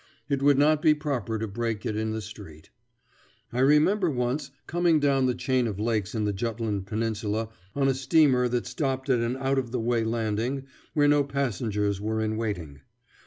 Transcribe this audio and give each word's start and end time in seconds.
It 0.29 0.41
would 0.41 0.57
not 0.57 0.81
be 0.81 0.95
proper 0.95 1.37
to 1.37 1.47
break 1.47 1.85
it 1.85 1.95
in 1.95 2.09
the 2.09 2.23
street. 2.23 2.71
I 3.53 3.59
remember 3.59 4.09
once 4.09 4.49
coming 4.65 4.99
down 4.99 5.27
the 5.27 5.35
chain 5.35 5.67
of 5.67 5.79
lakes 5.79 6.15
in 6.15 6.23
the 6.23 6.33
Jutland 6.33 6.87
peninsula 6.87 7.49
on 7.75 7.87
a 7.87 7.93
steamer 7.93 8.47
that 8.49 8.65
stopped 8.65 9.11
at 9.11 9.19
an 9.19 9.37
out 9.37 9.59
of 9.59 9.69
the 9.69 9.79
way 9.79 10.03
landing 10.03 10.63
where 10.95 11.07
no 11.07 11.23
passengers 11.23 12.01
were 12.01 12.19
in 12.19 12.35
waiting. 12.35 12.81